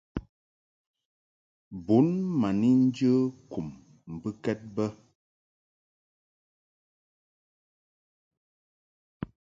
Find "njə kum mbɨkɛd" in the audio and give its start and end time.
2.83-4.59